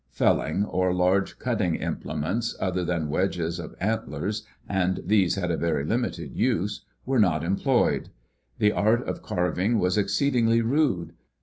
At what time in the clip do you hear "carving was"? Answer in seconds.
9.21-9.99